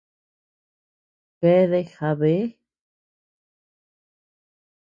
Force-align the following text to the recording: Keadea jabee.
Keadea 1.39 1.83
jabee. 1.93 2.57